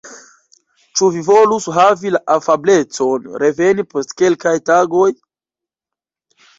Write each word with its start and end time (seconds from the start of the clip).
Ĉu 0.99 1.09
vi 1.17 1.21
volus 1.27 1.67
havi 1.75 2.15
la 2.17 2.23
afablecon 2.37 3.31
reveni 3.45 3.89
post 3.95 4.19
kelkaj 4.25 4.59
tagoj? 4.75 5.09